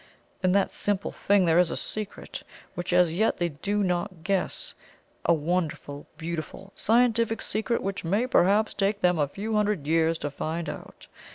[0.41, 2.41] In that simple thing there is a secret,
[2.73, 4.73] which as yet they do not guess
[5.25, 10.31] a wonderful, beautiful, scientific secret, which may perhaps take them a few hundred years to
[10.31, 11.05] find out.